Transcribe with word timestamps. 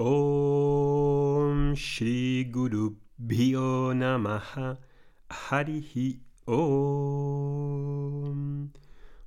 Om 0.00 1.74
Shri 1.74 2.44
Guru 2.52 2.94
Namaha 3.18 4.78
Harihi 5.28 6.22
Om. 6.46 7.50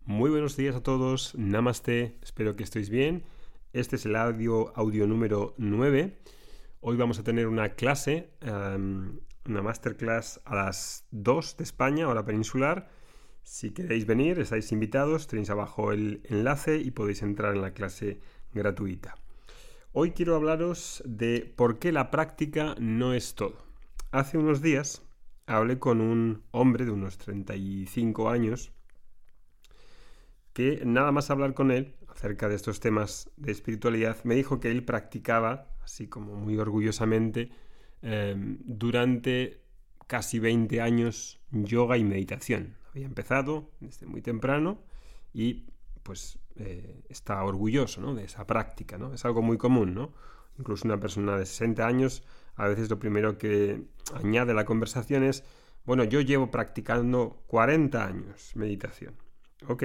Muy 0.06 0.30
buenos 0.30 0.56
días 0.56 0.74
a 0.78 0.82
todos, 0.82 1.36
Namaste, 1.36 2.18
espero 2.24 2.56
que 2.56 2.64
estéis 2.64 2.90
bien. 2.90 3.26
Este 3.74 3.98
es 3.98 4.06
el 4.06 4.16
audio, 4.16 4.72
audio 4.78 5.08
número 5.08 5.56
9. 5.58 6.18
Hoy 6.80 6.96
vamos 6.96 7.20
a 7.20 7.24
tener 7.24 7.48
una 7.48 7.76
clase, 7.76 8.30
um, 8.42 9.20
una 9.50 9.62
masterclass 9.62 10.40
a 10.46 10.56
las 10.56 11.06
2 11.12 11.58
de 11.58 11.66
España, 11.66 12.08
hora 12.08 12.24
peninsular. 12.24 12.88
Si 13.44 13.72
queréis 13.72 14.06
venir, 14.06 14.40
estáis 14.40 14.72
invitados, 14.72 15.28
tenéis 15.28 15.50
abajo 15.50 15.92
el 15.92 16.22
enlace 16.30 16.78
y 16.78 16.92
podéis 16.92 17.24
entrar 17.24 17.56
en 17.56 17.62
la 17.62 17.74
clase 17.74 18.22
gratuita. 18.54 19.16
Hoy 19.94 20.12
quiero 20.12 20.38
hablaros 20.38 21.04
de 21.06 21.54
por 21.58 21.78
qué 21.78 21.92
la 21.92 22.12
práctica 22.12 22.76
no 22.80 23.14
es 23.14 23.36
todo. 23.36 23.58
Hace 24.12 24.38
unos 24.38 24.62
días 24.62 25.06
hablé 25.48 25.80
con 25.80 26.00
un 26.00 26.44
hombre 26.52 26.86
de 26.86 26.92
unos 26.92 27.18
35 27.18 28.30
años 28.30 28.72
que 30.54 30.82
nada 30.86 31.12
más 31.12 31.30
hablar 31.30 31.54
con 31.54 31.72
él 31.72 31.98
acerca 32.08 32.48
de 32.48 32.56
estos 32.56 32.80
temas 32.80 33.32
de 33.36 33.52
espiritualidad, 33.52 34.16
me 34.24 34.36
dijo 34.36 34.62
que 34.62 34.72
él 34.72 34.86
practicaba, 34.86 35.76
así 35.84 36.08
como 36.08 36.36
muy 36.36 36.58
orgullosamente, 36.58 37.52
em, 38.02 38.60
durante 38.64 39.62
casi 40.08 40.40
20 40.40 40.80
años 40.80 41.42
yoga 41.52 41.98
y 41.98 42.06
meditación. 42.06 42.78
Había 42.92 43.08
empezado 43.08 43.72
desde 43.82 44.06
muy 44.06 44.22
temprano 44.22 44.82
y 45.34 45.66
pues 46.04 46.40
eh, 46.56 47.02
está 47.10 47.44
orgulloso 47.44 48.14
de 48.16 48.24
esa 48.24 48.46
práctica. 48.46 48.98
¿no? 48.98 49.14
Es 49.14 49.26
algo 49.26 49.42
muy 49.42 49.58
común. 49.58 49.94
¿no? 49.94 50.14
Incluso 50.58 50.88
una 50.88 51.00
persona 51.00 51.38
de 51.38 51.46
60 51.46 51.86
años, 51.86 52.24
a 52.56 52.68
veces 52.68 52.90
lo 52.90 53.00
primero 53.00 53.38
que 53.38 53.84
añade 54.14 54.52
a 54.52 54.56
la 54.56 54.66
conversación 54.66 55.24
es, 55.24 55.44
bueno, 55.86 56.04
yo 56.04 56.22
llevo 56.22 56.52
practicando 56.52 57.42
40 57.48 58.06
años 58.06 58.52
meditación. 58.56 59.16
Ok. 59.68 59.84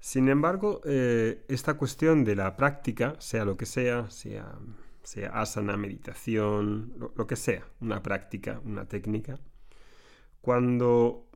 Sin 0.00 0.28
embargo, 0.28 0.80
eh, 0.84 1.44
esta 1.48 1.74
cuestión 1.74 2.24
de 2.24 2.34
la 2.34 2.56
práctica, 2.56 3.16
sea 3.18 3.44
lo 3.44 3.56
que 3.56 3.66
sea, 3.66 4.10
sea, 4.10 4.58
sea 5.02 5.28
asana, 5.30 5.76
meditación, 5.76 6.94
lo 7.14 7.26
que 7.26 7.36
sea, 7.36 7.66
una 7.80 8.02
práctica, 8.02 8.60
una 8.64 8.86
técnica, 8.88 9.38
cuando 10.40 11.29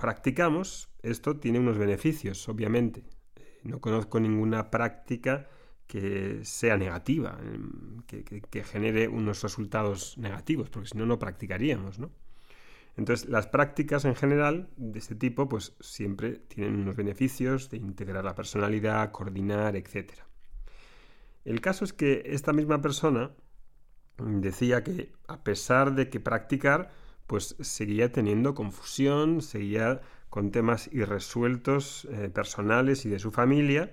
practicamos, 0.00 0.88
esto 1.02 1.36
tiene 1.36 1.58
unos 1.58 1.78
beneficios, 1.78 2.48
obviamente. 2.48 3.04
No 3.62 3.80
conozco 3.80 4.18
ninguna 4.18 4.70
práctica 4.70 5.48
que 5.86 6.40
sea 6.44 6.76
negativa, 6.76 7.38
em, 7.42 8.02
que, 8.06 8.64
genere 8.64 9.08
unos 9.08 9.42
resultados 9.42 10.16
negativos, 10.16 10.70
porque 10.70 10.88
si 10.88 10.96
no, 10.96 11.04
no 11.04 11.18
practicaríamos, 11.18 11.98
¿no? 11.98 12.10
Entonces, 12.96 13.28
las 13.28 13.46
prácticas 13.46 14.04
en 14.04 14.14
general 14.14 14.70
de 14.76 14.98
este 14.98 15.14
tipo, 15.14 15.48
pues 15.48 15.76
siempre 15.80 16.38
tienen 16.48 16.76
unos 16.76 16.96
beneficios 16.96 17.70
de 17.70 17.76
integrar 17.76 18.24
la 18.24 18.34
personalidad, 18.34 19.10
coordinar, 19.10 19.76
etc. 19.76 20.12
El 21.44 21.60
caso 21.60 21.84
es 21.84 21.92
que 21.92 22.22
esta 22.26 22.52
misma 22.52 22.80
persona 22.80 23.32
decía 24.18 24.82
que 24.82 25.12
a 25.28 25.42
pesar 25.42 25.94
de 25.94 26.08
que 26.08 26.20
practicar, 26.20 26.90
pues 27.30 27.54
seguía 27.60 28.10
teniendo 28.10 28.56
confusión, 28.56 29.40
seguía 29.40 30.00
con 30.30 30.50
temas 30.50 30.90
irresueltos 30.92 32.08
eh, 32.10 32.28
personales 32.28 33.06
y 33.06 33.08
de 33.08 33.20
su 33.20 33.30
familia. 33.30 33.92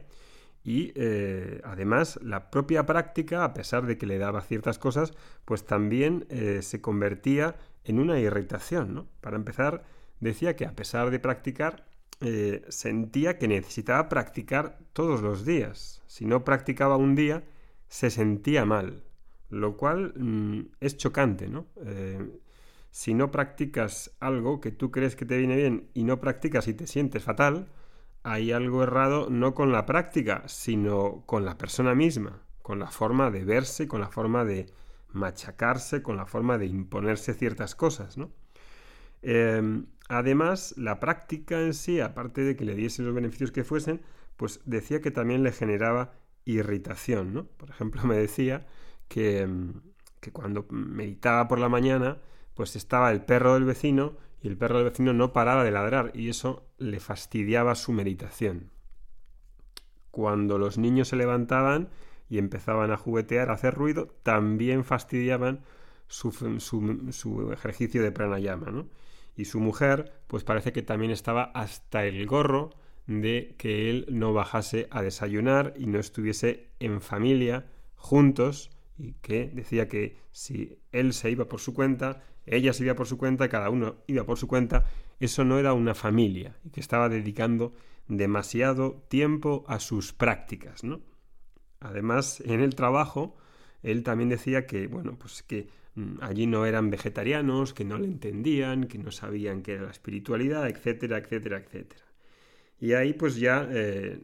Y 0.64 0.92
eh, 0.96 1.62
además 1.64 2.20
la 2.24 2.50
propia 2.50 2.88
práctica, 2.88 3.44
a 3.44 3.54
pesar 3.54 3.86
de 3.86 4.00
que 4.00 4.08
le 4.08 4.18
daba 4.18 4.42
ciertas 4.42 4.80
cosas, 4.80 5.14
pues 5.46 5.68
también 5.68 6.26
eh, 6.30 6.64
se 6.64 6.82
convertía 6.82 7.58
en 7.84 8.00
una 8.00 8.20
irritación. 8.20 9.08
Para 9.22 9.36
empezar, 9.36 9.84
decía 10.20 10.56
que 10.56 10.66
a 10.66 10.76
pesar 10.76 11.12
de 11.12 11.20
practicar, 11.20 11.86
sentía 12.70 13.38
que 13.38 13.48
necesitaba 13.48 14.10
practicar 14.10 14.80
todos 14.94 15.22
los 15.22 15.45
días. 15.45 16.02
Si 16.08 16.26
no 16.26 16.44
practicaba 16.44 16.98
un 16.98 17.14
día, 17.14 17.44
se 17.88 18.10
sentía 18.10 18.66
mal, 18.66 19.04
lo 19.52 19.78
cual 19.78 20.16
mm, 20.16 20.72
es 20.80 20.98
chocante, 20.98 21.48
¿no? 21.48 21.67
Si 22.92 23.14
no 23.14 23.31
practicas 23.31 24.15
algo 24.20 24.59
que 24.61 24.71
tú 24.71 24.92
crees 24.92 25.15
que 25.15 25.25
te 25.25 25.37
viene 25.37 25.55
bien 25.55 25.89
y 25.93 26.03
no 26.03 26.20
practicas 26.20 26.67
y 26.67 26.73
te 26.73 26.87
sientes 26.87 27.23
fatal, 27.23 27.67
hay 28.23 28.52
algo 28.52 28.83
errado 28.83 29.30
no 29.30 29.53
con 29.53 29.71
la 29.71 29.86
práctica, 29.86 30.43
sino 30.48 31.23
con 31.25 31.45
la 31.45 31.58
persona 31.58 31.95
misma, 31.95 32.42
con 32.61 32.80
la 32.80 32.92
forma 32.92 33.31
de 33.31 33.45
verse, 33.45 33.87
con 33.87 34.02
la 34.02 34.09
forma 34.09 34.43
de 34.43 34.67
machacarse, 35.09 36.02
con 36.02 36.17
la 36.17 36.25
forma 36.25 36.58
de 36.58 36.65
imponerse 36.65 37.33
ciertas 37.33 37.75
cosas, 37.75 38.17
¿no? 38.17 38.31
Em, 39.21 39.87
además, 40.09 40.73
la 40.77 40.99
práctica 40.99 41.61
en 41.61 41.73
sí, 41.73 41.99
aparte 42.02 42.42
de 42.42 42.55
que 42.55 42.65
le 42.65 42.75
diese 42.75 43.04
los 43.04 43.14
beneficios 43.14 43.52
que 43.52 43.64
fuesen, 43.64 44.02
pues 44.36 44.61
decía 44.65 45.02
que 45.02 45.11
también 45.11 45.43
le 45.43 45.52
generaba 45.52 46.14
irritación, 46.45 47.33
¿no? 47.33 47.45
Por 47.45 47.69
ejemplo, 47.69 48.02
me 48.05 48.17
decía 48.17 48.67
que, 49.08 49.42
em, 49.42 49.81
que 50.19 50.31
cuando 50.31 50.65
meditaba 50.69 51.48
por 51.48 51.59
la 51.59 51.69
mañana, 51.69 52.19
pues 52.58 52.76
estaba 52.76 53.12
el 53.12 53.22
perro 53.22 53.54
del 53.54 53.66
vecino 53.66 54.18
y 54.42 54.48
el 54.48 54.58
perro 54.58 54.78
del 54.78 54.90
vecino 54.90 55.14
no 55.14 55.32
paraba 55.32 55.64
de 55.64 55.70
ladrar 55.70 56.12
y 56.16 56.30
eso 56.30 56.68
le 56.80 57.00
fastidiaba 57.00 57.76
su 57.76 57.94
meditación. 57.94 58.72
Cuando 60.10 60.58
los 60.58 60.80
niños 60.80 61.10
se 61.10 61.16
levantaban 61.16 61.90
y 62.30 62.40
empezaban 62.40 62.92
a 62.92 62.98
juguetear, 62.98 63.52
a 63.52 63.54
hacer 63.54 63.76
ruido, 63.76 64.08
también 64.23 64.84
fastidiaban 64.84 65.62
su, 66.08 66.32
su, 66.32 67.52
ejercicio 67.54 68.02
de 68.02 68.12
pranayama. 68.12 68.72
¿no? 68.72 68.90
Y 69.36 69.46
su 69.46 69.60
mujer, 69.60 70.20
pues 70.26 70.44
parece 70.44 70.73
que 70.73 70.82
también 70.82 71.12
estaba 71.12 71.44
hasta 71.54 72.06
el 72.06 72.26
gorro 72.26 72.72
de 73.06 73.54
que 73.60 73.92
él 73.92 74.08
no 74.10 74.34
bajase 74.34 74.88
a 74.90 75.04
desayunar 75.04 75.76
y 75.78 75.86
no 75.86 76.00
estuviese 76.00 76.72
en 76.80 77.02
familia 77.02 77.67
juntos 77.96 78.72
y 78.98 79.14
que 79.14 79.52
decía 79.54 79.88
que 79.88 80.18
si 80.32 80.80
él 80.92 81.14
se 81.14 81.32
iba 81.32 81.48
por 81.48 81.60
su 81.60 81.74
cuenta, 81.74 82.24
ella 82.46 82.74
se 82.74 82.84
iba 82.84 82.96
por 82.96 83.08
su 83.08 83.18
cuenta, 83.18 83.50
cada 83.50 83.70
uno 83.70 83.98
iba 84.08 84.24
por 84.26 84.38
su 84.38 84.48
cuenta, 84.48 84.86
eso 85.20 85.44
no 85.44 85.60
era 85.60 85.74
una 85.74 85.94
familia 85.94 86.58
y 86.64 86.70
que 86.70 86.80
estaba 86.80 87.10
dedicando 87.10 87.74
demasiado 88.08 89.04
tiempo 89.10 89.66
a 89.68 89.80
sus 89.80 90.14
prácticas, 90.14 90.84
¿no? 90.84 91.02
Además, 91.80 92.42
en 92.46 92.62
el 92.62 92.74
trabajo, 92.76 93.38
él 93.84 94.04
también 94.04 94.30
decía 94.30 94.66
que, 94.66 94.88
bueno, 94.88 95.18
pues 95.20 95.44
que 95.44 95.68
mm, 95.96 96.16
allí 96.22 96.48
no 96.48 96.66
eran 96.66 96.90
vegetarianos, 96.90 97.74
que 97.74 97.86
no 97.86 97.98
le 97.98 98.08
entendían, 98.08 98.88
que 98.88 98.98
no 98.98 99.12
sabían 99.12 99.62
qué 99.62 99.74
era 99.74 99.84
la 99.84 99.92
espiritualidad, 99.92 100.68
etcétera, 100.68 101.20
etcétera, 101.20 101.58
etcétera. 101.58 102.07
Y 102.80 102.93
ahí 102.93 103.14
pues 103.14 103.38
ya 103.38 103.67
eh, 103.71 104.20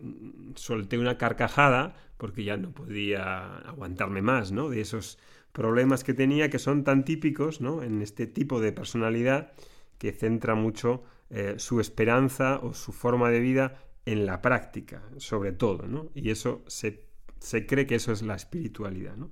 solté 0.56 0.98
una 0.98 1.18
carcajada 1.18 1.96
porque 2.18 2.44
ya 2.44 2.56
no 2.58 2.72
podía 2.72 3.58
aguantarme 3.60 4.22
más, 4.22 4.52
¿no? 4.52 4.70
De 4.70 4.82
esos 4.82 5.18
problemas 5.54 6.04
que 6.04 6.14
tenía 6.14 6.50
que 6.50 6.60
son 6.60 6.84
tan 6.84 7.06
típicos 7.06 7.62
¿no? 7.62 7.84
en 7.84 8.02
este 8.02 8.28
tipo 8.28 8.60
de 8.60 8.74
personalidad 8.74 9.54
que 9.98 10.12
centra 10.12 10.56
mucho 10.56 11.04
eh, 11.30 11.56
su 11.58 11.80
esperanza 11.80 12.60
o 12.62 12.74
su 12.74 12.92
forma 12.92 13.30
de 13.30 13.40
vida 13.40 13.78
en 14.06 14.26
la 14.26 14.42
práctica, 14.42 15.02
sobre 15.18 15.54
todo, 15.54 15.88
¿no? 15.88 16.10
Y 16.14 16.30
eso 16.30 16.64
se, 16.68 17.06
se, 17.40 17.66
cree 17.66 17.88
que 17.88 17.96
eso 17.96 18.12
es 18.12 18.22
la 18.22 18.36
espiritualidad, 18.36 19.16
¿no? 19.16 19.32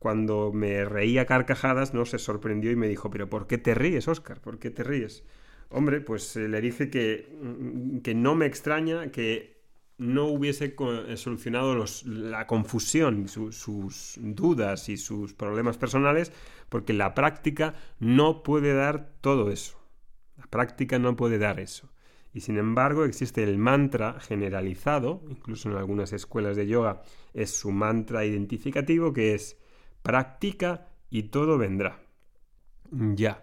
Cuando 0.00 0.52
me 0.52 0.84
reía 0.84 1.24
carcajadas, 1.24 1.94
¿no? 1.94 2.04
Se 2.04 2.18
sorprendió 2.18 2.72
y 2.72 2.76
me 2.76 2.88
dijo, 2.88 3.10
pero 3.10 3.30
¿por 3.30 3.46
qué 3.46 3.58
te 3.58 3.74
ríes, 3.74 4.08
Oscar? 4.08 4.40
¿Por 4.40 4.58
qué 4.58 4.70
te 4.70 4.82
ríes? 4.82 5.22
Hombre, 5.70 6.00
pues 6.00 6.36
eh, 6.36 6.48
le 6.48 6.60
dije 6.60 6.90
que, 6.90 7.28
mm, 7.40 7.98
que 7.98 8.14
no 8.14 8.34
me 8.34 8.46
extraña 8.46 9.10
que 9.10 9.56
no 9.98 10.26
hubiese 10.26 10.76
eh, 10.78 11.16
solucionado 11.16 11.84
la 12.04 12.46
confusión, 12.46 13.28
sus 13.28 14.18
dudas 14.20 14.88
y 14.88 14.96
sus 14.96 15.32
problemas 15.34 15.78
personales, 15.78 16.32
porque 16.68 16.92
la 16.92 17.14
práctica 17.14 17.74
no 17.98 18.42
puede 18.42 18.74
dar 18.74 19.12
todo 19.20 19.50
eso. 19.50 19.78
La 20.36 20.46
práctica 20.46 20.98
no 20.98 21.16
puede 21.16 21.38
dar 21.38 21.60
eso. 21.60 21.90
Y 22.34 22.40
sin 22.40 22.58
embargo 22.58 23.06
existe 23.06 23.42
el 23.42 23.56
mantra 23.56 24.20
generalizado, 24.20 25.22
incluso 25.30 25.70
en 25.70 25.76
algunas 25.76 26.12
escuelas 26.12 26.56
de 26.56 26.66
yoga 26.66 27.02
es 27.32 27.50
su 27.50 27.70
mantra 27.70 28.26
identificativo, 28.26 29.14
que 29.14 29.34
es 29.34 29.56
practica 30.02 30.88
y 31.08 31.24
todo 31.24 31.56
vendrá. 31.56 32.02
Ya. 32.90 33.42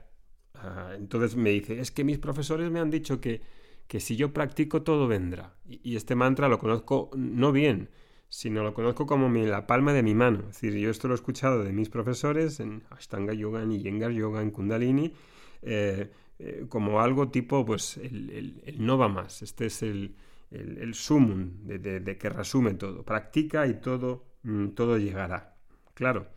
Entonces 0.95 1.35
me 1.35 1.49
dice, 1.49 1.79
es 1.79 1.91
que 1.91 2.03
mis 2.03 2.19
profesores 2.19 2.71
me 2.71 2.79
han 2.79 2.89
dicho 2.89 3.19
que 3.19 3.41
que 3.87 3.99
si 3.99 4.15
yo 4.15 4.33
practico 4.33 4.81
todo 4.83 5.07
vendrá. 5.07 5.55
Y, 5.67 5.95
este 5.95 6.15
mantra 6.15 6.47
lo 6.47 6.59
conozco 6.59 7.09
no 7.15 7.51
bien, 7.51 7.89
sino 8.29 8.63
lo 8.63 8.73
conozco 8.73 9.05
como 9.05 9.29
la 9.29 9.67
palma 9.67 9.93
de 9.93 10.03
mi 10.03 10.15
mano. 10.15 10.39
Es 10.49 10.61
decir, 10.61 10.73
yo 10.75 10.89
esto 10.89 11.07
lo 11.07 11.13
he 11.13 11.15
escuchado 11.15 11.63
de 11.63 11.71
mis 11.71 11.89
profesores 11.89 12.59
en 12.59 12.83
Ashtanga 12.89 13.33
Yoga, 13.33 13.61
en 13.61 13.71
Iyengar 13.71 14.11
Yoga, 14.11 14.41
en 14.41 14.51
Kundalini, 14.51 15.13
eh, 15.61 16.09
eh, 16.39 16.65
como 16.69 17.01
algo 17.01 17.29
tipo, 17.29 17.65
pues, 17.65 17.97
el, 17.97 18.61
no 18.79 18.97
va 18.97 19.07
más. 19.07 19.41
Este 19.41 19.67
es 19.67 19.83
el, 19.83 20.15
el, 20.49 20.93
sumum 20.95 21.51
de, 21.63 22.17
que 22.17 22.29
resume 22.29 22.73
todo. 22.73 23.03
Practica 23.03 23.67
y 23.67 23.75
todo, 23.75 24.25
mm, 24.43 24.69
todo 24.69 24.97
llegará. 24.97 25.55
Claro, 25.93 26.27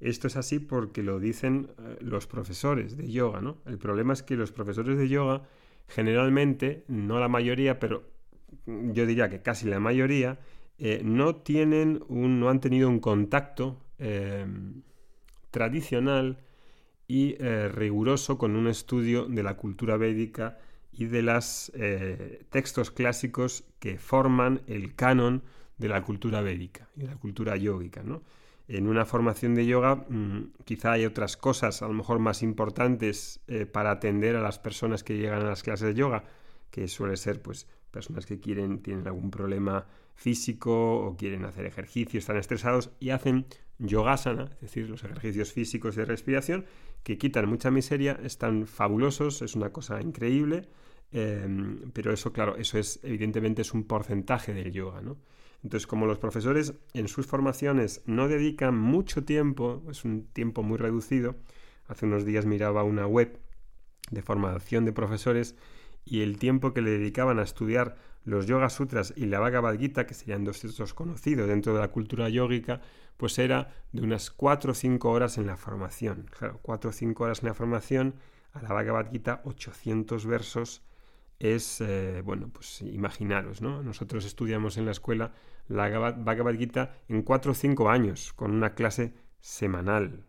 esto 0.00 0.28
es 0.28 0.36
así 0.36 0.60
porque 0.60 1.02
lo 1.02 1.18
dicen 1.18 1.70
eh, 1.78 1.96
los 2.00 2.26
profesores 2.26 2.96
de 2.96 3.10
yoga, 3.10 3.40
¿no? 3.40 3.58
El 3.66 3.78
problema 3.78 4.12
es 4.12 4.22
que 4.22 4.36
los 4.36 4.52
profesores 4.52 4.96
de 4.96 5.08
yoga 5.08 5.42
generalmente, 5.88 6.84
no 6.88 7.18
la 7.18 7.28
mayoría, 7.28 7.78
pero 7.80 8.04
yo 8.66 9.06
diría 9.06 9.28
que 9.28 9.42
casi 9.42 9.66
la 9.66 9.80
mayoría, 9.80 10.38
eh, 10.78 11.00
no 11.04 11.36
tienen 11.36 12.04
un, 12.08 12.38
no 12.38 12.50
han 12.50 12.60
tenido 12.60 12.88
un 12.88 13.00
contacto 13.00 13.80
em, 13.98 14.82
tradicional 15.50 16.38
y 17.08 17.36
eh, 17.42 17.68
riguroso 17.68 18.38
con 18.38 18.54
un 18.54 18.68
estudio 18.68 19.24
de 19.26 19.42
la 19.42 19.56
cultura 19.56 19.96
védica 19.96 20.58
y 20.92 21.06
de 21.06 21.22
los 21.22 21.72
textos 22.50 22.90
clásicos 22.90 23.64
que 23.78 23.98
forman 23.98 24.62
el 24.66 24.94
canon 24.96 25.42
de 25.76 25.88
la 25.88 26.02
cultura 26.02 26.40
védica 26.40 26.88
y 26.96 27.02
de 27.02 27.06
la 27.06 27.16
cultura 27.16 27.56
yógica, 27.56 28.02
¿no? 28.02 28.22
En 28.68 28.86
una 28.86 29.06
formación 29.06 29.54
de 29.54 29.66
yoga 29.66 29.96
mm, 29.96 30.52
quizá 30.64 30.92
hay 30.92 31.06
otras 31.06 31.36
cosas 31.36 31.82
a 31.82 31.88
lo 31.88 31.94
mejor 31.94 32.18
más 32.18 32.42
importantes 32.42 33.40
eh, 33.48 33.64
para 33.66 33.90
atender 33.90 34.36
a 34.36 34.42
las 34.42 34.58
personas 34.58 35.02
que 35.02 35.16
llegan 35.16 35.42
a 35.42 35.48
las 35.48 35.62
clases 35.62 35.88
de 35.88 35.94
yoga, 35.94 36.24
que 36.70 36.86
suele 36.86 37.16
ser 37.16 37.40
pues 37.42 37.66
personas 37.90 38.26
que 38.26 38.38
quieren, 38.38 38.82
tienen 38.82 39.06
algún 39.06 39.30
problema 39.30 39.86
físico 40.14 40.98
o 40.98 41.16
quieren 41.16 41.44
hacer 41.44 41.64
ejercicio, 41.64 42.18
están 42.18 42.36
estresados 42.36 42.90
y 43.00 43.10
hacen 43.10 43.46
yogasana, 43.78 44.44
es 44.56 44.60
decir, 44.60 44.90
los 44.90 45.04
ejercicios 45.04 45.52
físicos 45.52 45.96
de 45.96 46.04
respiración, 46.04 46.66
que 47.04 47.16
quitan 47.16 47.48
mucha 47.48 47.70
miseria, 47.70 48.18
están 48.22 48.66
fabulosos, 48.66 49.40
es 49.42 49.54
una 49.54 49.70
cosa 49.70 50.02
increíble, 50.02 50.68
em, 51.12 51.90
pero 51.92 52.12
eso, 52.12 52.32
claro, 52.32 52.56
eso 52.56 52.78
es 52.78 53.00
evidentemente 53.02 53.62
es 53.62 53.72
un 53.74 53.84
porcentaje 53.84 54.54
del 54.54 54.72
yoga, 54.72 55.00
¿no? 55.00 55.16
Entonces, 55.62 55.86
como 55.86 56.06
los 56.06 56.18
profesores 56.18 56.74
en 56.94 57.08
sus 57.08 57.26
formaciones 57.26 58.02
no 58.06 58.28
dedican 58.28 58.76
mucho 58.78 59.24
tiempo, 59.24 59.82
es 59.90 60.04
un 60.04 60.26
tiempo 60.26 60.62
muy 60.62 60.78
reducido, 60.78 61.34
hace 61.88 62.06
unos 62.06 62.24
días 62.24 62.46
miraba 62.46 62.84
una 62.84 63.06
web 63.06 63.40
de 64.10 64.22
formación 64.22 64.84
de 64.84 64.92
profesores 64.92 65.56
y 66.04 66.22
el 66.22 66.38
tiempo 66.38 66.72
que 66.72 66.80
le 66.80 66.90
dedicaban 66.90 67.38
a 67.38 67.42
estudiar 67.42 67.96
los 68.24 68.46
Yoga 68.46 68.70
Sutras 68.70 69.12
y 69.16 69.26
la 69.26 69.40
Bhagavad 69.40 69.78
Gita, 69.78 70.06
que 70.06 70.14
serían 70.14 70.44
dos 70.44 70.60
textos 70.60 70.94
conocidos 70.94 71.48
dentro 71.48 71.74
de 71.74 71.80
la 71.80 71.88
cultura 71.88 72.28
yógica, 72.28 72.80
pues 73.16 73.38
era 73.38 73.74
de 73.92 74.02
unas 74.02 74.30
4 74.30 74.72
o 74.72 74.74
5 74.74 75.10
horas 75.10 75.38
en 75.38 75.46
la 75.46 75.56
formación. 75.56 76.26
Claro, 76.38 76.60
4 76.62 76.90
o 76.90 76.92
5 76.92 77.24
horas 77.24 77.42
en 77.42 77.48
la 77.48 77.54
formación, 77.54 78.14
a 78.52 78.62
la 78.62 78.72
Bhagavad 78.72 79.10
Gita 79.10 79.40
800 79.44 80.26
versos 80.26 80.82
es, 81.38 81.80
eh, 81.80 82.22
bueno, 82.24 82.50
pues 82.52 82.82
imaginaros, 82.82 83.62
¿no? 83.62 83.82
Nosotros 83.82 84.24
estudiamos 84.24 84.76
en 84.76 84.86
la 84.86 84.90
escuela 84.90 85.32
la 85.68 85.88
Bhagavad 86.12 86.54
Gita 86.54 86.96
en 87.08 87.22
cuatro 87.22 87.52
o 87.52 87.54
cinco 87.54 87.90
años, 87.90 88.32
con 88.32 88.52
una 88.52 88.74
clase 88.74 89.14
semanal, 89.40 90.24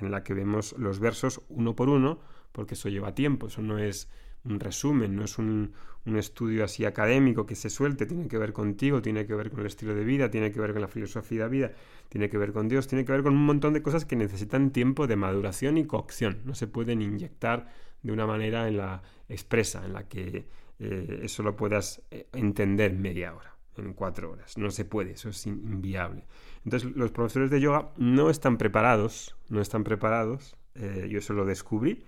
en 0.00 0.10
la 0.10 0.24
que 0.24 0.34
vemos 0.34 0.74
los 0.78 0.98
versos 0.98 1.42
uno 1.48 1.76
por 1.76 1.88
uno, 1.88 2.20
porque 2.52 2.74
eso 2.74 2.88
lleva 2.88 3.14
tiempo, 3.14 3.46
eso 3.46 3.62
no 3.62 3.78
es 3.78 4.08
un 4.44 4.58
resumen, 4.58 5.14
no 5.14 5.24
es 5.24 5.38
un, 5.38 5.72
un, 6.04 6.16
estudio 6.16 6.64
así 6.64 6.84
académico 6.84 7.46
que 7.46 7.54
se 7.54 7.70
suelte, 7.70 8.06
tiene 8.06 8.26
que 8.26 8.38
ver 8.38 8.52
contigo, 8.52 9.00
tiene 9.00 9.24
que 9.26 9.34
ver 9.34 9.50
con 9.50 9.60
el 9.60 9.66
estilo 9.66 9.94
de 9.94 10.04
vida, 10.04 10.30
tiene 10.30 10.50
que 10.50 10.60
ver 10.60 10.72
con 10.72 10.82
la 10.82 10.88
filosofía 10.88 11.44
de 11.44 11.50
vida, 11.50 11.72
tiene 12.08 12.28
que 12.28 12.38
ver 12.38 12.52
con 12.52 12.68
Dios, 12.68 12.88
tiene 12.88 13.04
que 13.04 13.12
ver 13.12 13.22
con 13.22 13.34
un 13.34 13.46
montón 13.46 13.72
de 13.72 13.82
cosas 13.82 14.04
que 14.04 14.16
necesitan 14.16 14.72
tiempo 14.72 15.06
de 15.06 15.14
maduración 15.14 15.78
y 15.78 15.86
cocción, 15.86 16.40
no 16.44 16.54
se 16.54 16.66
pueden 16.66 17.02
inyectar 17.02 17.72
de 18.02 18.12
una 18.12 18.26
manera 18.26 18.68
en 18.68 18.76
la 18.76 19.02
expresa, 19.28 19.84
en 19.84 19.92
la 19.92 20.08
que 20.08 20.46
eh, 20.78 21.20
eso 21.22 21.42
lo 21.42 21.56
puedas 21.56 22.02
eh, 22.10 22.26
entender 22.32 22.92
media 22.92 23.34
hora, 23.34 23.56
en 23.76 23.94
cuatro 23.94 24.32
horas. 24.32 24.58
No 24.58 24.70
se 24.70 24.84
puede, 24.84 25.12
eso 25.12 25.28
es 25.28 25.46
inviable. 25.46 26.26
Entonces 26.64 26.90
los 26.96 27.12
profesores 27.12 27.50
de 27.50 27.60
yoga 27.60 27.92
no 27.96 28.30
están 28.30 28.58
preparados, 28.58 29.36
no 29.48 29.60
están 29.60 29.84
preparados, 29.84 30.56
eh, 30.74 31.08
yo 31.10 31.18
eso 31.18 31.34
lo 31.34 31.44
descubrí, 31.44 32.04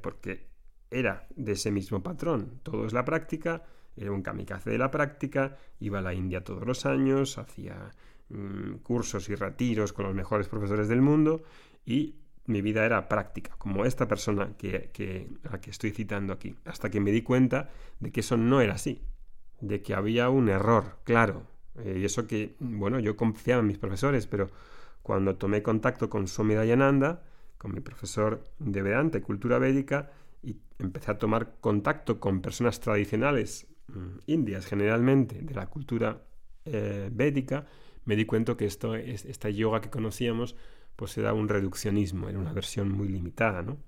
porque 0.00 0.48
era 0.90 1.26
de 1.36 1.52
ese 1.52 1.70
mismo 1.70 2.02
patrón. 2.02 2.60
Todo 2.62 2.86
es 2.86 2.94
la 2.94 3.04
práctica, 3.04 3.62
era 3.94 4.10
un 4.10 4.22
kamikaze 4.22 4.70
de 4.70 4.78
la 4.78 4.90
práctica, 4.90 5.58
iba 5.80 5.98
a 5.98 6.02
la 6.02 6.14
India 6.14 6.42
todos 6.42 6.66
los 6.66 6.86
años, 6.86 7.36
hacía 7.36 7.90
mm, 8.30 8.76
cursos 8.76 9.28
y 9.28 9.34
retiros 9.34 9.92
con 9.92 10.06
los 10.06 10.14
mejores 10.14 10.48
profesores 10.48 10.88
del 10.88 11.02
mundo 11.02 11.42
y 11.84 12.16
mi 12.50 12.62
vida 12.62 12.84
era 12.84 13.08
práctica, 13.08 13.54
como 13.58 13.84
esta 13.84 14.06
persona 14.08 14.56
que, 14.56 15.28
a 15.44 15.52
la 15.52 15.60
que 15.60 15.70
estoy 15.70 15.90
citando 15.90 16.32
aquí, 16.32 16.54
hasta 16.64 16.90
que 16.90 17.00
me 17.00 17.12
di 17.12 17.22
cuenta 17.22 17.70
de 18.00 18.10
que 18.10 18.20
eso 18.20 18.36
no 18.36 18.60
era 18.60 18.74
así, 18.74 19.02
de 19.60 19.82
que 19.82 19.94
había 19.94 20.28
un 20.28 20.48
error, 20.48 20.98
claro. 21.04 21.46
Eh, 21.78 21.98
y 22.00 22.04
eso 22.04 22.26
que, 22.26 22.56
bueno, 22.58 22.98
yo 22.98 23.16
confiaba 23.16 23.60
en 23.60 23.68
mis 23.68 23.78
profesores, 23.78 24.26
pero 24.26 24.50
cuando 25.02 25.36
tomé 25.36 25.62
contacto 25.62 26.10
con 26.10 26.26
Swami 26.28 26.54
Dayananda, 26.54 27.22
con 27.58 27.72
mi 27.72 27.80
profesor 27.80 28.44
de 28.58 28.82
Vedanta 28.82 29.18
y 29.18 29.20
cultura 29.20 29.58
védica, 29.58 30.10
y 30.42 30.56
empecé 30.78 31.10
a 31.10 31.18
tomar 31.18 31.56
contacto 31.60 32.18
con 32.18 32.40
personas 32.40 32.80
tradicionales 32.80 33.66
mm, 33.88 34.18
indias 34.26 34.66
generalmente 34.66 35.40
de 35.42 35.54
la 35.54 35.66
cultura 35.66 36.22
eh, 36.64 37.10
védica, 37.12 37.66
me 38.04 38.16
di 38.16 38.24
cuenta 38.24 38.56
que 38.56 38.64
esto, 38.64 38.94
esta 38.94 39.50
yoga 39.50 39.80
que 39.80 39.90
conocíamos 39.90 40.56
pues 41.00 41.16
era 41.16 41.32
un 41.32 41.48
reduccionismo, 41.48 42.28
era 42.28 42.38
una 42.38 42.52
versión 42.52 42.92
muy 42.92 43.08
limitada, 43.08 43.62
¿no? 43.62 43.78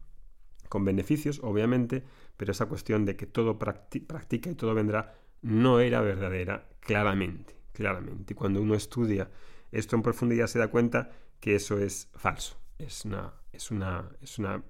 Con 0.71 0.83
beneficios, 0.87 1.41
obviamente, 1.43 2.05
pero 2.39 2.53
esa 2.53 2.65
cuestión 2.65 3.05
de 3.05 3.17
que 3.17 3.27
todo 3.27 3.59
practica 3.59 4.49
y 4.51 4.55
todo 4.55 4.73
vendrá 4.73 5.15
no 5.43 5.81
era 5.81 6.01
verdadera, 6.01 6.71
claramente, 6.81 7.55
claramente. 7.75 8.33
Y 8.33 8.35
cuando 8.35 8.63
uno 8.63 8.75
estudia 8.75 9.31
esto 9.73 9.95
en 9.95 10.01
profundidad 10.01 10.47
se 10.47 10.59
da 10.59 10.69
cuenta 10.69 11.11
que 11.39 11.55
eso 11.55 11.79
es 11.79 12.09
falso, 12.15 12.57
es 12.79 13.05
una, 13.05 13.35
es 13.53 13.71
una, 13.71 14.09
es 14.23 14.39
una, 14.39 14.65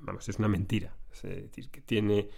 vamos, 0.00 0.28
es 0.28 0.36
una 0.40 0.48
mentira. 0.48 0.96
Es 1.12 1.22
decir, 1.22 1.70
que 1.70 1.82
tiene, 1.82 2.30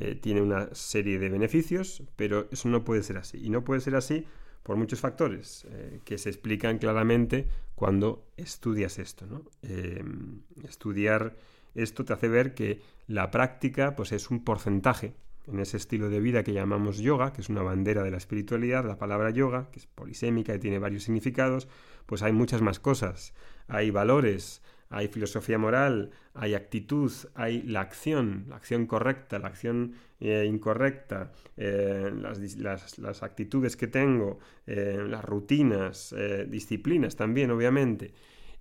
eh, 0.00 0.16
tiene 0.16 0.42
una 0.42 0.74
serie 0.74 1.20
de 1.20 1.28
beneficios, 1.28 2.02
pero 2.16 2.48
eso 2.50 2.68
no 2.68 2.82
puede 2.82 3.04
ser 3.04 3.18
así. 3.18 3.38
Y 3.40 3.50
no 3.50 3.62
puede 3.62 3.80
ser 3.80 3.94
así 3.94 4.26
por 4.64 4.76
muchos 4.76 4.98
factores 4.98 5.66
eh, 5.70 6.00
que 6.04 6.18
se 6.18 6.30
explican 6.30 6.78
claramente 6.78 7.46
cuando 7.76 8.26
estudias 8.36 8.98
esto. 8.98 9.44
Em, 9.62 10.40
estudiar 10.66 11.36
esto 11.74 12.04
te 12.04 12.14
hace 12.14 12.28
ver 12.28 12.54
que 12.54 12.80
la 13.06 13.30
práctica 13.30 13.94
pues, 13.94 14.10
es 14.12 14.30
un 14.30 14.42
porcentaje 14.42 15.14
en 15.46 15.60
ese 15.60 15.76
estilo 15.76 16.08
de 16.08 16.20
vida 16.20 16.42
que 16.42 16.54
llamamos 16.54 16.98
yoga, 16.98 17.34
que 17.34 17.42
es 17.42 17.50
una 17.50 17.62
bandera 17.62 18.02
de 18.02 18.10
la 18.10 18.16
espiritualidad, 18.16 18.86
la 18.86 18.96
palabra 18.96 19.30
yoga, 19.30 19.68
que 19.70 19.80
es 19.80 19.86
polisémica 19.86 20.54
y 20.54 20.58
tiene 20.58 20.78
varios 20.78 21.04
significados, 21.04 21.68
pues 22.06 22.22
hay 22.22 22.32
muchas 22.32 22.62
más 22.62 22.80
cosas. 22.80 23.34
Hay 23.68 23.90
valores, 23.90 24.62
hay 24.90 25.08
filosofía 25.08 25.58
moral, 25.58 26.10
hay 26.34 26.54
actitud, 26.54 27.10
hay 27.34 27.62
la 27.62 27.80
acción, 27.80 28.46
la 28.48 28.56
acción 28.56 28.86
correcta, 28.86 29.38
la 29.38 29.48
acción 29.48 29.94
eh, 30.20 30.46
incorrecta, 30.48 31.32
eh, 31.56 32.12
las, 32.14 33.22
actitudes 33.22 33.76
que 33.76 33.86
tengo, 33.86 34.38
eh, 34.66 35.04
las 35.06 35.24
rutinas, 35.24 36.14
disciplinas 36.48 37.16
también, 37.16 37.50
obviamente. 37.50 38.12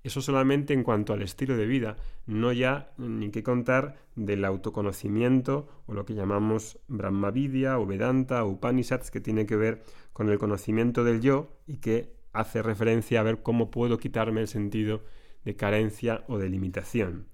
Eso 0.03 0.22
solamente 0.22 0.74
en 0.74 0.84
cuanto 0.84 1.13
al 1.13 1.22
estilo 1.22 1.56
de 1.56 1.65
vida, 1.65 1.96
no 2.25 2.51
ya 2.51 2.92
ni 2.98 3.30
que 3.30 3.42
contar 3.42 3.96
del 4.15 4.44
autoconocimiento 4.44 5.70
o 5.86 5.94
lo 5.94 6.03
que 6.06 6.13
llamamos 6.13 6.77
Brahmavidya 6.89 7.80
o 7.80 7.86
Vedanta 7.86 8.44
o 8.44 8.50
Upanishads, 8.50 9.12
que 9.12 9.22
tiene 9.22 9.46
que 9.46 9.56
ver 9.56 9.84
con 10.12 10.30
el 10.30 10.38
conocimiento 10.38 11.06
del 11.06 11.22
yo 11.22 11.56
y 11.68 11.77
que 11.77 12.12
hace 12.34 12.62
referencia 12.62 13.22
a 13.22 13.24
ver 13.24 13.42
cómo 13.44 13.72
puedo 13.72 13.98
quitarme 13.98 14.42
el 14.42 14.48
sentido 14.50 15.03
de 15.45 15.55
carencia 15.55 16.23
o 16.27 16.38
de 16.38 16.50
limitación. 16.50 17.27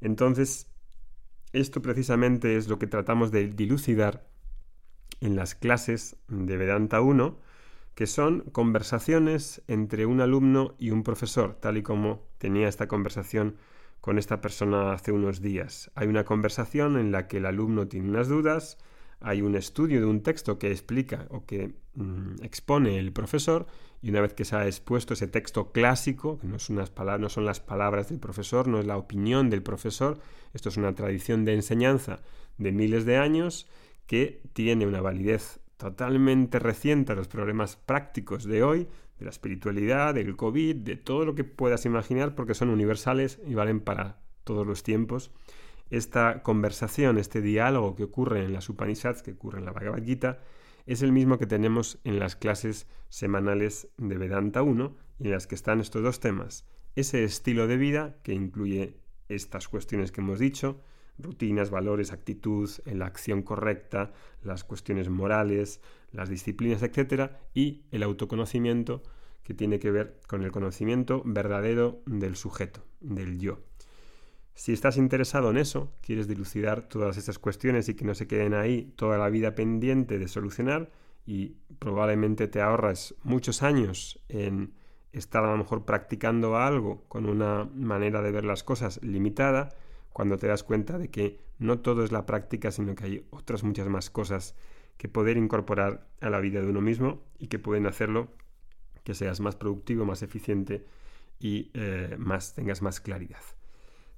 Entonces, 0.00 0.68
esto 1.52 1.82
precisamente 1.82 2.56
es 2.56 2.68
lo 2.68 2.78
que 2.78 2.86
tratamos 2.86 3.30
de 3.30 3.48
dilucidar 3.48 4.26
en 5.20 5.36
las 5.36 5.54
clases 5.54 6.16
de 6.28 6.56
Vedanta 6.56 7.00
1, 7.00 7.38
que 7.94 8.06
son 8.06 8.40
conversaciones 8.52 9.62
entre 9.68 10.06
un 10.06 10.20
alumno 10.20 10.74
y 10.78 10.90
un 10.90 11.02
profesor, 11.02 11.54
tal 11.60 11.76
y 11.76 11.82
como 11.82 12.26
tenía 12.38 12.68
esta 12.68 12.88
conversación 12.88 13.56
con 14.00 14.18
esta 14.18 14.40
persona 14.40 14.92
hace 14.92 15.12
unos 15.12 15.40
días. 15.40 15.90
Hay 15.94 16.08
una 16.08 16.24
conversación 16.24 16.98
en 16.98 17.12
la 17.12 17.28
que 17.28 17.36
el 17.36 17.46
alumno 17.46 17.86
tiene 17.86 18.08
unas 18.08 18.28
dudas, 18.28 18.78
hay 19.22 19.42
un 19.42 19.54
estudio 19.56 20.00
de 20.00 20.06
un 20.06 20.22
texto 20.22 20.58
que 20.58 20.70
explica 20.70 21.26
o 21.30 21.44
que 21.44 21.74
mm, 21.94 22.42
expone 22.42 22.98
el 22.98 23.12
profesor 23.12 23.66
y 24.02 24.10
una 24.10 24.20
vez 24.20 24.34
que 24.34 24.44
se 24.44 24.56
ha 24.56 24.66
expuesto 24.66 25.14
ese 25.14 25.28
texto 25.28 25.70
clásico, 25.70 26.38
que 26.40 26.48
no, 26.48 26.58
son 26.58 26.76
las 26.76 26.90
palabras 27.60 28.08
del 28.08 28.18
profesor, 28.18 28.66
no 28.66 28.80
es 28.80 28.86
la 28.86 28.96
opinión 28.96 29.48
del 29.48 29.62
profesor, 29.62 30.18
esto 30.52 30.68
es 30.68 30.76
una 30.76 30.94
tradición 30.94 31.44
de 31.44 31.54
enseñanza 31.54 32.20
de 32.58 32.72
miles 32.72 33.04
de 33.04 33.16
años 33.16 33.68
que 34.06 34.42
tiene 34.52 34.86
una 34.86 35.00
validez 35.00 35.60
totalmente 35.76 36.58
reciente 36.58 37.12
a 37.12 37.14
los 37.14 37.28
problemas 37.28 37.76
prácticos 37.76 38.44
de 38.44 38.62
hoy, 38.62 38.88
de 39.18 39.24
la 39.24 39.30
espiritualidad, 39.30 40.14
del 40.14 40.36
COVID, 40.36 40.76
de 40.76 40.96
todo 40.96 41.24
lo 41.24 41.34
que 41.34 41.44
puedas 41.44 41.86
imaginar, 41.86 42.34
porque 42.34 42.54
son 42.54 42.70
universales 42.70 43.38
y 43.46 43.54
valen 43.54 43.80
para 43.80 44.18
todos 44.44 44.66
los 44.66 44.82
tiempos. 44.82 45.30
Esta 45.92 46.42
conversación, 46.42 47.18
este 47.18 47.42
diálogo 47.42 47.94
que 47.94 48.04
ocurre 48.04 48.46
en 48.46 48.54
las 48.54 48.70
Upanishads, 48.70 49.22
que 49.22 49.32
ocurre 49.32 49.58
en 49.58 49.66
la 49.66 49.72
Bhagavad 49.72 50.02
Gita, 50.02 50.40
es 50.86 51.02
el 51.02 51.12
mismo 51.12 51.36
que 51.36 51.46
tenemos 51.46 51.98
en 52.04 52.18
las 52.18 52.34
clases 52.34 52.86
semanales 53.10 53.88
de 53.98 54.16
Vedanta 54.16 54.62
1 54.62 54.96
y 55.18 55.24
en 55.26 55.32
las 55.32 55.46
que 55.46 55.54
están 55.54 55.80
estos 55.80 56.02
dos 56.02 56.18
temas. 56.18 56.64
Ese 56.96 57.24
estilo 57.24 57.66
de 57.66 57.76
vida 57.76 58.16
que 58.22 58.32
incluye 58.32 58.96
estas 59.28 59.68
cuestiones 59.68 60.12
que 60.12 60.22
hemos 60.22 60.38
dicho, 60.38 60.80
rutinas, 61.18 61.68
valores, 61.68 62.10
actitud, 62.10 62.70
la 62.86 63.04
acción 63.04 63.42
correcta, 63.42 64.14
las 64.42 64.64
cuestiones 64.64 65.10
morales, 65.10 65.82
las 66.10 66.30
disciplinas, 66.30 66.82
etc. 66.82 67.32
Y 67.52 67.82
el 67.90 68.02
autoconocimiento 68.02 69.02
que 69.42 69.52
tiene 69.52 69.78
que 69.78 69.90
ver 69.90 70.18
con 70.26 70.42
el 70.42 70.52
conocimiento 70.52 71.20
verdadero 71.26 72.00
del 72.06 72.34
sujeto, 72.36 72.82
del 73.02 73.38
yo. 73.38 73.58
Si 74.54 74.72
estás 74.72 74.96
interesado 74.96 75.50
en 75.50 75.56
eso, 75.56 75.92
quieres 76.02 76.28
dilucidar 76.28 76.82
todas 76.82 77.16
estas 77.16 77.38
cuestiones 77.38 77.88
y 77.88 77.94
que 77.94 78.04
no 78.04 78.14
se 78.14 78.26
queden 78.26 78.54
ahí 78.54 78.92
toda 78.96 79.18
la 79.18 79.30
vida 79.30 79.54
pendiente 79.54 80.18
de 80.18 80.28
solucionar 80.28 80.90
y 81.24 81.56
probablemente 81.78 82.48
te 82.48 82.60
ahorras 82.60 83.14
muchos 83.22 83.62
años 83.62 84.22
en 84.28 84.74
estar 85.12 85.44
a 85.44 85.50
lo 85.50 85.56
mejor 85.56 85.84
practicando 85.84 86.56
algo 86.56 87.04
con 87.08 87.26
una 87.26 87.64
manera 87.74 88.22
de 88.22 88.32
ver 88.32 88.44
las 88.44 88.62
cosas 88.62 89.02
limitada, 89.02 89.70
cuando 90.12 90.36
te 90.36 90.46
das 90.46 90.62
cuenta 90.62 90.98
de 90.98 91.10
que 91.10 91.38
no 91.58 91.80
todo 91.80 92.04
es 92.04 92.12
la 92.12 92.26
práctica, 92.26 92.70
sino 92.70 92.94
que 92.94 93.04
hay 93.04 93.26
otras 93.30 93.62
muchas 93.62 93.88
más 93.88 94.10
cosas 94.10 94.54
que 94.96 95.08
poder 95.08 95.36
incorporar 95.36 96.06
a 96.20 96.30
la 96.30 96.40
vida 96.40 96.60
de 96.60 96.66
uno 96.66 96.80
mismo 96.80 97.22
y 97.38 97.46
que 97.48 97.58
pueden 97.58 97.86
hacerlo 97.86 98.28
que 99.04 99.14
seas 99.14 99.40
más 99.40 99.56
productivo, 99.56 100.04
más 100.04 100.22
eficiente 100.22 100.84
y 101.40 101.70
eh, 101.74 102.16
más, 102.18 102.54
tengas 102.54 102.82
más 102.82 103.00
claridad. 103.00 103.40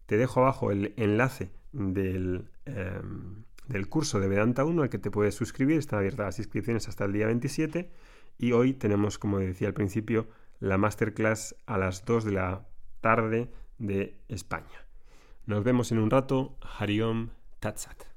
Te 0.06 0.16
dejo 0.16 0.40
abajo 0.40 0.70
el 0.70 0.94
enlace 0.96 1.50
del, 1.72 2.50
em, 2.66 3.44
del 3.68 3.88
curso 3.88 4.20
de 4.20 4.28
Vedanta 4.28 4.64
1 4.64 4.82
al 4.82 4.90
que 4.90 4.98
te 4.98 5.10
puedes 5.10 5.34
suscribir. 5.34 5.78
Están 5.78 6.00
abiertas 6.00 6.26
las 6.26 6.38
inscripciones 6.38 6.88
hasta 6.88 7.04
el 7.04 7.12
día 7.12 7.26
27 7.26 7.90
y 8.38 8.52
hoy 8.52 8.74
tenemos, 8.74 9.18
como 9.18 9.38
decía 9.38 9.68
al 9.68 9.74
principio, 9.74 10.28
la 10.60 10.78
masterclass 10.78 11.56
a 11.66 11.78
las 11.78 12.04
2 12.04 12.24
de 12.24 12.32
la 12.32 12.66
tarde 13.00 13.50
de 13.78 14.18
España. 14.28 14.86
Nos 15.46 15.62
vemos 15.64 15.92
en 15.92 15.98
un 15.98 16.10
rato. 16.10 16.56
Hariom 16.78 17.30
Tatsat. 17.60 18.13